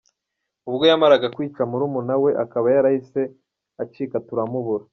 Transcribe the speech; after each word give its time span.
Ubwo 0.69 0.83
yamaraga 0.89 1.27
kwica 1.35 1.61
murumuna 1.69 2.15
we 2.23 2.31
akaba 2.43 2.67
yari 2.75 2.87
yahise 2.89 3.21
acika 3.83 4.17
turamubura. 4.27 4.85